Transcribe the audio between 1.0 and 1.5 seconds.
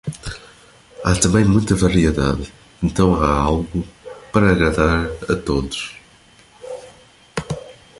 Há também